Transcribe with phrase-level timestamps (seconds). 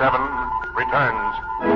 [0.00, 0.16] K7
[0.76, 1.69] returns.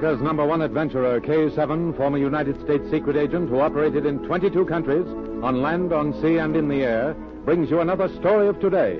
[0.00, 5.06] America's number one adventurer, K7, former United States secret agent who operated in 22 countries,
[5.42, 7.12] on land, on sea, and in the air,
[7.44, 8.98] brings you another story of today.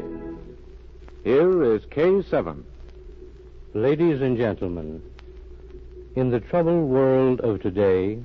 [1.25, 2.63] Here is K7.
[3.73, 5.01] Ladies and gentlemen,
[6.17, 8.19] in the troubled world of today,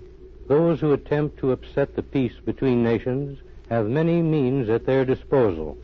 [0.49, 3.39] those who attempt to upset the peace between nations
[3.69, 5.77] have many means at their disposal.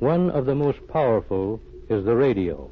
[0.00, 2.68] One of the most powerful is the radio,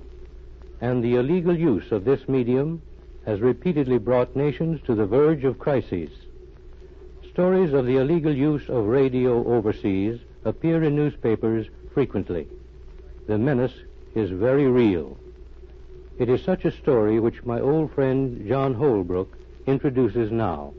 [0.80, 2.82] and the illegal use of this medium
[3.26, 6.10] has repeatedly brought nations to the verge of crises.
[7.32, 12.46] Stories of the illegal use of radio overseas appear in newspapers frequently.
[13.26, 13.74] The menace
[14.14, 15.16] is very real.
[16.18, 20.74] It is such a story which my old friend John Holbrook introduces now.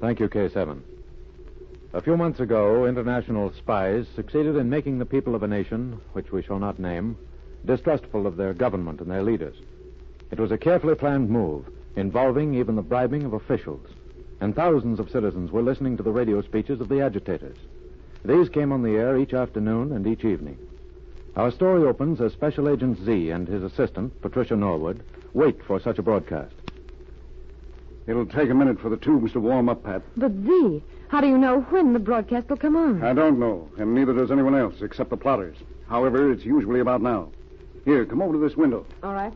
[0.00, 0.80] Thank you, K7.
[1.94, 6.32] A few months ago, international spies succeeded in making the people of a nation, which
[6.32, 7.16] we shall not name,
[7.64, 9.56] distrustful of their government and their leaders.
[10.30, 13.86] It was a carefully planned move, involving even the bribing of officials.
[14.40, 17.56] And thousands of citizens were listening to the radio speeches of the agitators.
[18.24, 20.58] These came on the air each afternoon and each evening.
[21.36, 25.02] Our story opens as Special Agent Z and his assistant, Patricia Norwood,
[25.32, 26.54] wait for such a broadcast.
[28.06, 30.02] It'll take a minute for the tubes to warm up, Pat.
[30.16, 33.02] But Z, how do you know when the broadcast will come on?
[33.02, 35.56] I don't know, and neither does anyone else except the plotters.
[35.88, 37.30] However, it's usually about now.
[37.84, 38.86] Here, come over to this window.
[39.02, 39.32] All right.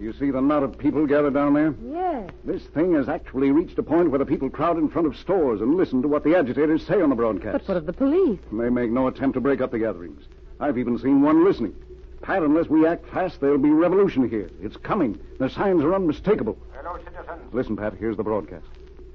[0.00, 1.74] You see the knot of people gathered down there?
[1.84, 2.30] Yes.
[2.44, 5.60] This thing has actually reached a point where the people crowd in front of stores
[5.60, 7.52] and listen to what the agitators say on the broadcast.
[7.52, 8.38] But what of the police?
[8.52, 10.22] They make no attempt to break up the gatherings.
[10.60, 11.74] I've even seen one listening.
[12.22, 14.50] Pat, unless we act fast, there'll be revolution here.
[14.62, 15.18] It's coming.
[15.38, 16.56] The signs are unmistakable.
[16.74, 17.52] Hello, citizens.
[17.52, 18.66] Listen, Pat, here's the broadcast.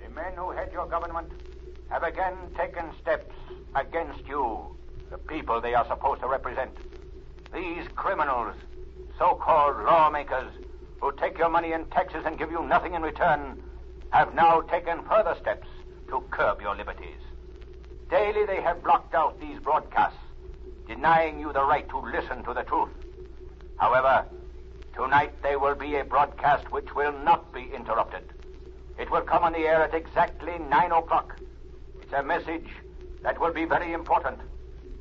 [0.04, 1.32] The men who head your government
[1.90, 3.34] have again taken steps
[3.76, 4.76] against you,
[5.10, 6.72] the people they are supposed to represent.
[7.54, 8.56] These criminals,
[9.18, 10.52] so called lawmakers,
[11.03, 13.62] who take your money in taxes and give you nothing in return,
[14.12, 15.68] have now taken further steps
[16.08, 17.19] to curb your liberties.
[18.09, 20.18] Daily they have blocked out these broadcasts,
[20.88, 22.88] denying you the right to listen to the truth.
[23.75, 24.25] However,
[24.96, 28.24] tonight there will be a broadcast which will not be interrupted.
[28.97, 31.38] It will come on the air at exactly nine o'clock.
[32.02, 32.70] It's a message
[33.24, 34.40] that will be very important.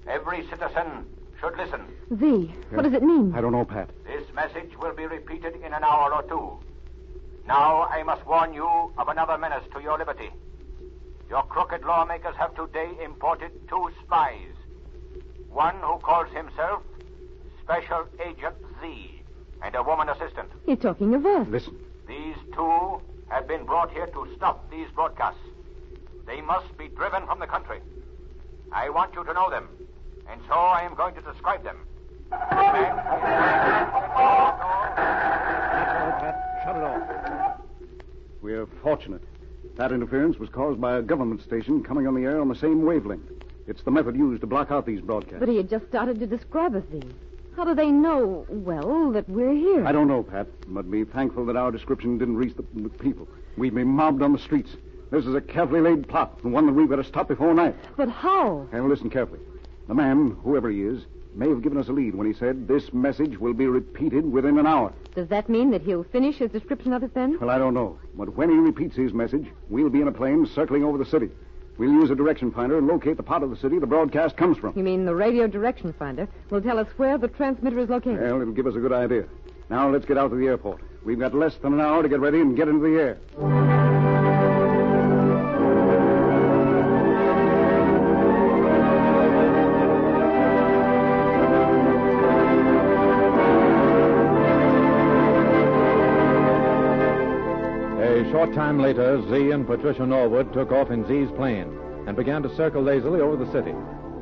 [0.08, 1.06] Every citizen
[1.38, 1.82] should listen.
[2.18, 3.32] Z, what does it mean?
[3.36, 3.88] I don't know, Pat.
[4.04, 6.58] This message will be repeated in an hour or two.
[7.46, 10.30] Now I must warn you of another menace to your liberty.
[11.28, 14.54] Your crooked lawmakers have today imported two spies.
[15.50, 16.82] One who calls himself
[17.62, 19.22] Special Agent Z,
[19.62, 20.48] and a woman assistant.
[20.66, 21.46] You're talking of us.
[21.48, 21.76] Listen.
[22.08, 25.40] These two have been brought here to stop these broadcasts.
[26.26, 27.80] They must be driven from the country.
[28.72, 29.68] I want you to know them,
[30.28, 31.78] and so I am going to describe them.
[32.30, 32.52] That's
[36.02, 36.60] all, Pat.
[36.64, 37.02] Shut it off.
[38.42, 39.22] We're fortunate.
[39.76, 42.84] That interference was caused by a government station coming on the air on the same
[42.84, 43.30] wavelength.
[43.68, 45.38] It's the method used to block out these broadcasts.
[45.38, 47.02] But he had just started to describe us, Z.
[47.54, 49.86] How do they know, well, that we're here?
[49.86, 53.28] I don't know, Pat, but be thankful that our description didn't reach the, the people.
[53.56, 54.70] We'd be mobbed on the streets.
[55.12, 57.76] This is a carefully laid plot, and one that we've got to stop before night.
[57.96, 58.66] But how?
[58.72, 59.40] And listen carefully.
[59.86, 62.92] The man, whoever he is, may have given us a lead when he said this
[62.92, 64.92] message will be repeated within an hour.
[65.14, 67.38] Does that mean that he'll finish his description of us then?
[67.40, 67.98] Well, I don't know.
[68.14, 71.30] But when he repeats his message, we'll be in a plane circling over the city.
[71.78, 74.58] We'll use a direction finder and locate the part of the city the broadcast comes
[74.58, 74.76] from.
[74.76, 78.20] You mean the radio direction finder will tell us where the transmitter is located?
[78.20, 79.24] Well, it'll give us a good idea.
[79.70, 80.82] Now let's get out to the airport.
[81.04, 83.81] We've got less than an hour to get ready and get into the air.
[98.32, 102.56] Short time later, Z and Patricia Norwood took off in Z's plane and began to
[102.56, 103.74] circle lazily over the city.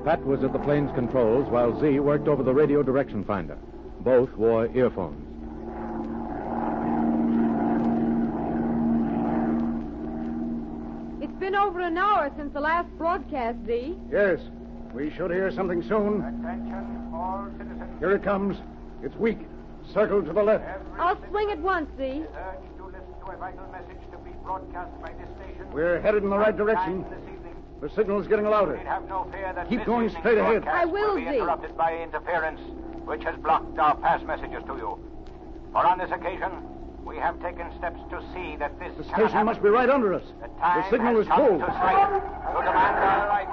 [0.05, 3.57] Pat was at the plane's controls while Z worked over the radio direction finder.
[4.01, 5.29] Both wore earphones.
[11.23, 13.97] It's been over an hour since the last broadcast, Z.
[14.11, 14.41] Yes,
[14.93, 16.21] we should hear something soon.
[16.23, 17.99] Attention, all citizens.
[18.01, 18.57] Here it comes.
[19.05, 19.39] It's weak.
[19.95, 20.65] Circle to the left.
[20.99, 22.03] I'll swing at once, Z.
[22.05, 25.71] Urge to listen to a vital message to be broadcast by this station.
[25.73, 27.05] We're headed in the right direction.
[27.05, 27.55] Time This evening.
[27.81, 28.77] The signal's getting louder.
[28.77, 30.67] Need have no fear that Keep this going straight ahead.
[30.67, 31.29] I will, be Z.
[31.37, 32.61] interrupted by interference,
[33.05, 34.99] which has blocked our past messages to you.
[35.73, 36.51] For on this occasion,
[37.05, 39.47] we have taken steps to see that this The cannot station happen.
[39.47, 40.25] must be right under us.
[40.43, 41.59] The, time The signal has is come full.
[41.61, 43.51] To strike, to demand our rights.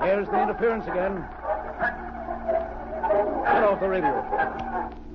[0.00, 1.24] There's the interference again.
[3.46, 5.05] Cut off the radio.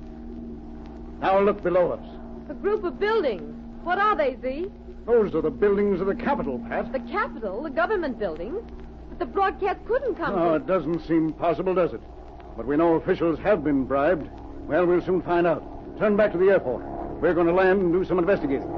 [1.22, 2.04] Now look below us.
[2.50, 3.54] A group of buildings.
[3.84, 4.68] What are they, Z?
[5.06, 6.92] Those are the buildings of the Capitol, Pat.
[6.92, 8.60] The Capitol, the government buildings.
[9.08, 10.54] But the broadcast couldn't come No, from...
[10.56, 12.00] it doesn't seem possible, does it?
[12.56, 14.28] But we know officials have been bribed.
[14.66, 15.62] Well, we'll soon find out.
[15.98, 16.84] Turn back to the airport.
[17.20, 18.68] We're going to land and do some investigating.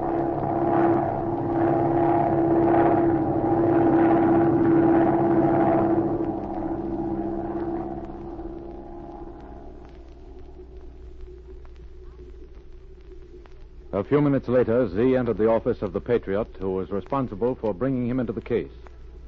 [14.15, 18.09] Few minutes later, Z entered the office of the Patriot, who was responsible for bringing
[18.09, 18.71] him into the case.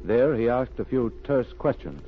[0.04, 2.00] There, he asked a few terse questions.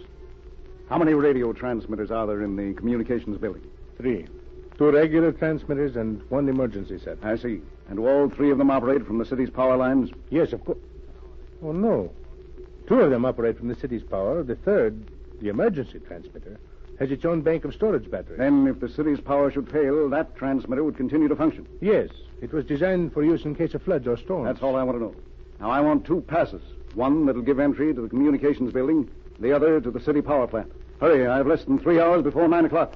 [0.88, 3.68] How many radio transmitters are there in the communications building?
[3.96, 4.28] Three.
[4.76, 7.18] Two regular transmitters and one emergency set.
[7.20, 7.62] I see.
[7.88, 10.10] And do all three of them operate from the city's power lines?
[10.30, 10.78] Yes, of course.
[11.60, 12.12] Oh, no.
[12.86, 14.44] Two of them operate from the city's power.
[14.44, 15.10] The third,
[15.40, 16.60] the emergency transmitter,
[17.00, 18.38] has its own bank of storage batteries.
[18.38, 21.66] Then, if the city's power should fail, that transmitter would continue to function.
[21.80, 24.46] Yes, it was designed for use in case of floods or storms.
[24.46, 25.14] That's all I want to know.
[25.60, 26.62] Now, I want two passes.
[26.94, 30.72] One that'll give entry to the communications building, the other to the city power plant.
[31.00, 32.94] Hurry, I've less than three hours before nine o'clock.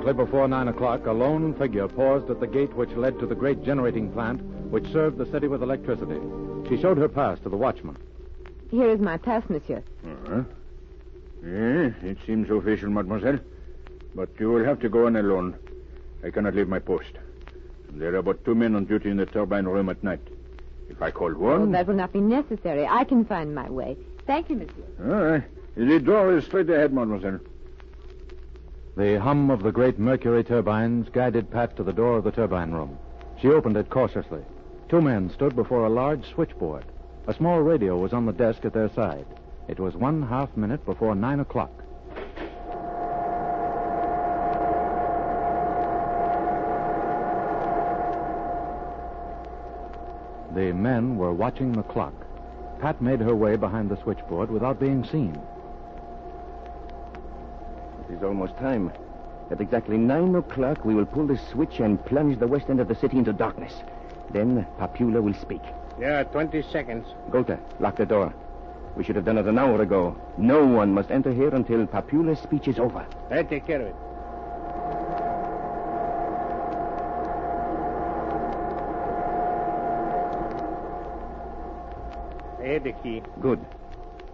[0.00, 3.34] Shortly before nine o'clock, a lone figure paused at the gate which led to the
[3.34, 6.18] great generating plant which served the city with electricity.
[6.70, 7.98] She showed her pass to the watchman.
[8.70, 9.82] Here is my pass, monsieur.
[10.02, 10.42] Uh-huh.
[11.44, 13.40] Yes, it seems official, mademoiselle.
[14.14, 15.58] But you will have to go on alone.
[16.24, 17.12] I cannot leave my post.
[17.90, 20.20] There are but two men on duty in the turbine room at night.
[20.88, 21.72] If I call Oh, one...
[21.72, 22.86] that will not be necessary.
[22.86, 23.98] I can find my way.
[24.26, 24.84] Thank you, monsieur.
[25.14, 25.42] All right.
[25.76, 27.40] The door is straight ahead, mademoiselle.
[29.00, 32.70] The hum of the great mercury turbines guided Pat to the door of the turbine
[32.70, 32.98] room.
[33.40, 34.42] She opened it cautiously.
[34.90, 36.84] Two men stood before a large switchboard.
[37.26, 39.24] A small radio was on the desk at their side.
[39.68, 41.72] It was one half minute before nine o'clock.
[50.54, 52.26] The men were watching the clock.
[52.80, 55.40] Pat made her way behind the switchboard without being seen.
[58.10, 58.90] It is almost time.
[59.52, 62.88] At exactly nine o'clock, we will pull the switch and plunge the west end of
[62.88, 63.72] the city into darkness.
[64.32, 65.62] Then Papula will speak.
[66.00, 67.06] Yeah, 20 seconds.
[67.30, 68.34] Gota, lock the door.
[68.96, 70.16] We should have done it an hour ago.
[70.36, 73.06] No one must enter here until Papula's speech is over.
[73.30, 73.96] I take care of it.
[82.60, 83.22] I had the key.
[83.40, 83.64] Good.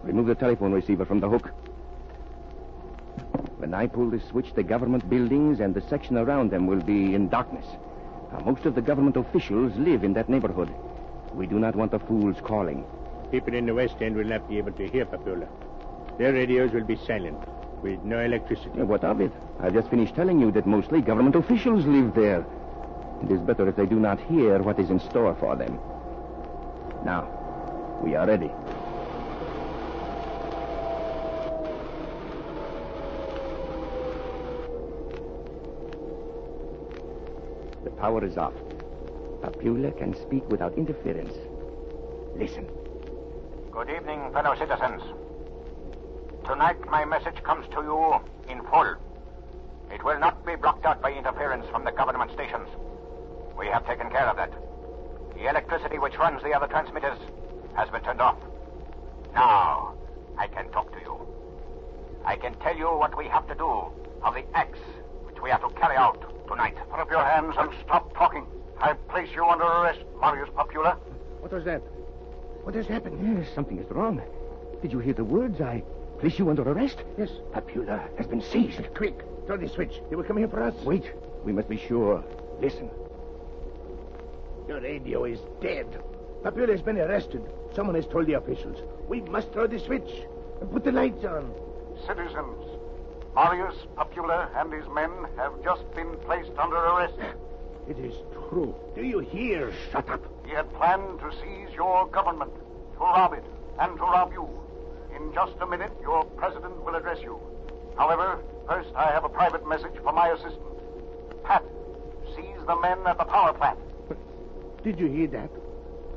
[0.02, 1.52] Remove the telephone receiver from the hook.
[3.67, 7.17] When I pull this switch, the government buildings and the section around them will be
[7.17, 7.67] in darkness.
[8.31, 10.73] Now, most of the government officials live in that neighborhood.
[11.35, 12.85] We do not want the fools calling.
[13.33, 15.49] People in the West End will not be able to hear Papula.
[16.17, 17.39] Their radios will be silent,
[17.83, 18.71] with no electricity.
[18.77, 19.33] Yeah, what of it?
[19.59, 22.47] I've just finished telling you that mostly government officials live there.
[23.25, 25.81] It is better if they do not hear what is in store for them.
[27.05, 27.29] Now,
[28.01, 28.53] we are ready.
[37.99, 38.55] Power is off.
[39.43, 41.33] Papula can speak without interference.
[42.37, 42.67] Listen.
[43.71, 45.03] Good evening, fellow citizens.
[46.45, 48.95] Tonight, my message comes to you in full.
[49.91, 52.69] It will not be blocked out by interference from the government stations.
[53.59, 54.53] We have taken care of that.
[55.35, 57.19] The electricity which runs the other transmitters
[57.75, 58.38] has been turned off.
[59.35, 59.95] Now,
[60.38, 61.19] I can talk to you.
[62.25, 63.69] I can tell you what we have to do
[64.23, 64.81] of the acts
[65.25, 66.76] which we are to carry out tonight.
[66.91, 68.47] Put up your hands and stop talking.
[68.79, 70.97] I place you under arrest, Marius Popula.
[71.41, 71.83] What was that?
[72.62, 73.38] What has happened?
[73.38, 74.21] Yes, something is wrong.
[74.83, 75.61] Did you hear the words?
[75.61, 75.83] I
[76.19, 76.99] place you under arrest?
[77.19, 77.31] Yes.
[77.53, 78.93] Papula has been seized.
[78.95, 80.00] Quick, throw the switch.
[80.11, 80.75] They will come here for us.
[80.85, 81.11] Wait.
[81.45, 82.25] We must be sure.
[82.61, 82.91] Listen.
[84.67, 85.87] The radio is dead.
[86.43, 87.43] Papula has been arrested.
[87.75, 88.79] Someone has told the officials.
[89.09, 90.11] We must throw the switch
[90.61, 91.53] and put the lights on.
[92.07, 92.75] Citizens,
[93.37, 97.14] Marius Popula and his men have just been placed under arrest.
[97.88, 98.14] It is
[98.49, 98.75] true.
[98.97, 99.73] Do you hear?
[99.93, 100.21] Shut up.
[100.45, 102.50] He had planned to seize your government,
[102.95, 103.45] to rob it,
[103.78, 104.49] and to rob you.
[105.14, 107.38] In just a minute, your president will address you.
[107.97, 110.66] However, first I have a private message for my assistant.
[111.45, 111.62] Pat,
[112.35, 113.78] seize the men at the power plant.
[114.83, 115.50] Did you hear that?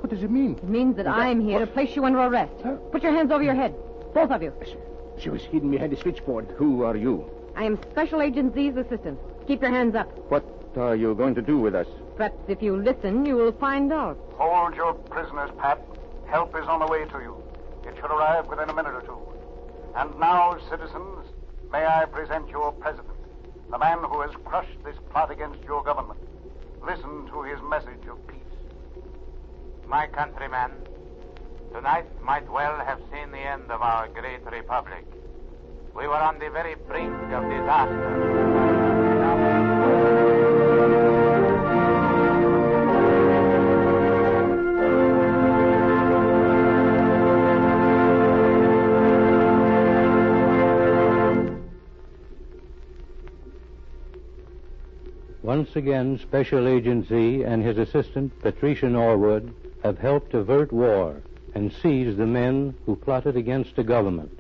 [0.02, 0.54] What does it mean?
[0.54, 2.54] It means that I'm here to place you under arrest.
[2.64, 2.78] Huh?
[2.92, 3.76] Put your hands over your head.
[4.16, 4.54] Both of you.
[5.20, 6.48] She was hidden behind the switchboard.
[6.58, 7.30] Who are you?
[7.56, 9.20] I am Special Agent Z's assistant.
[9.48, 10.08] Keep your hands up.
[10.30, 10.46] What
[10.78, 11.88] are you going to do with us?
[12.16, 14.18] Perhaps if you listen, you will find out.
[14.38, 15.82] Hold your prisoners, Pat.
[16.28, 17.36] Help is on the way to you.
[17.86, 19.18] It should arrive within a minute or two.
[19.96, 21.26] And now, citizens,
[21.72, 23.18] may I present your president,
[23.72, 26.20] the man who has crushed this plot against your government.
[26.86, 28.38] Listen to his message of peace.
[29.88, 30.72] My countrymen,
[31.74, 35.06] tonight might well have seen the end of our great republic.
[35.96, 38.26] We were on the very brink of disaster.
[55.42, 61.22] Once again, Special Agent Z and his assistant, Patricia Norwood, have helped avert war
[61.56, 64.40] and seize the men who plotted against the government.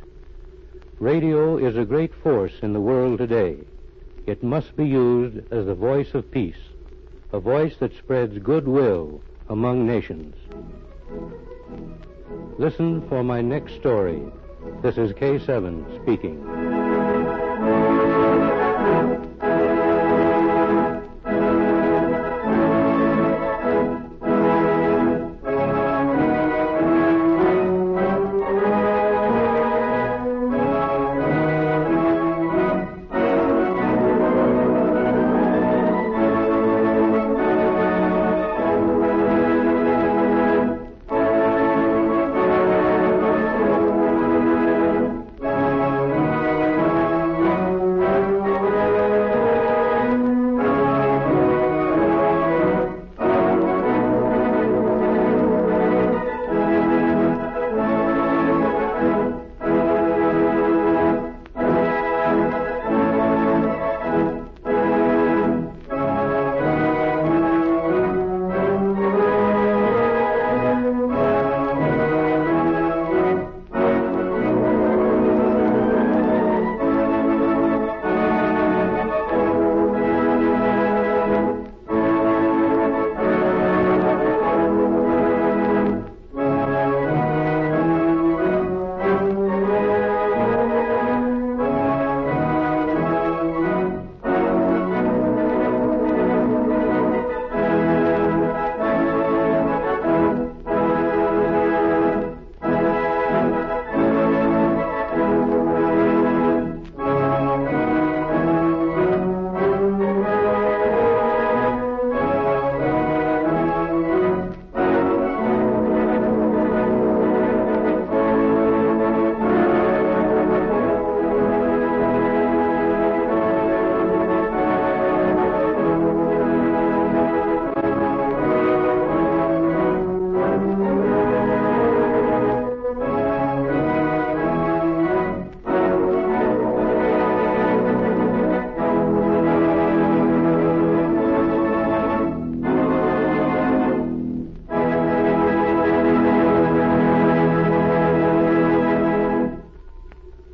[0.99, 3.57] Radio is a great force in the world today.
[4.25, 6.59] It must be used as the voice of peace,
[7.31, 10.35] a voice that spreads goodwill among nations.
[12.57, 14.21] Listen for my next story.
[14.83, 16.88] This is K7 speaking.